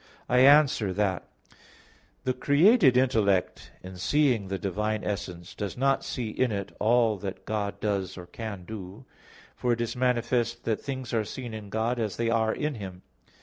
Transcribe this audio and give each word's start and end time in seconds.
I 0.27 0.39
answer 0.39 0.93
that, 0.93 1.27
The 2.23 2.33
created 2.33 2.97
intellect, 2.97 3.69
in 3.83 3.97
seeing 3.97 4.47
the 4.47 4.57
divine 4.57 5.03
essence, 5.03 5.53
does 5.53 5.77
not 5.77 6.03
see 6.03 6.31
in 6.31 6.51
it 6.51 6.75
all 6.79 7.17
that 7.17 7.45
God 7.45 7.79
does 7.79 8.17
or 8.17 8.25
can 8.25 8.65
do. 8.65 9.05
For 9.55 9.73
it 9.73 9.81
is 9.81 9.95
manifest 9.95 10.63
that 10.63 10.81
things 10.81 11.13
are 11.13 11.23
seen 11.23 11.53
in 11.53 11.69
God 11.69 11.99
as 11.99 12.17
they 12.17 12.31
are 12.31 12.51
in 12.51 12.73
Him. 12.73 13.03